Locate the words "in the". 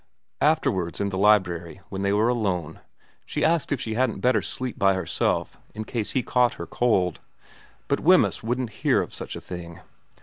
0.99-1.17